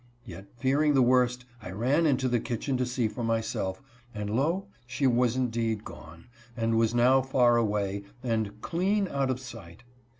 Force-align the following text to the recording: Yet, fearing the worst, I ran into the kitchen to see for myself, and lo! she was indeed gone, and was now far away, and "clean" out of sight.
Yet, 0.25 0.47
fearing 0.57 0.95
the 0.95 1.03
worst, 1.03 1.45
I 1.61 1.69
ran 1.69 2.07
into 2.07 2.27
the 2.27 2.39
kitchen 2.39 2.75
to 2.77 2.87
see 2.87 3.07
for 3.07 3.23
myself, 3.23 3.83
and 4.15 4.31
lo! 4.35 4.65
she 4.87 5.05
was 5.05 5.35
indeed 5.35 5.85
gone, 5.85 6.25
and 6.57 6.75
was 6.75 6.95
now 6.95 7.21
far 7.21 7.55
away, 7.55 8.05
and 8.23 8.59
"clean" 8.61 9.07
out 9.09 9.29
of 9.29 9.39
sight. 9.39 9.83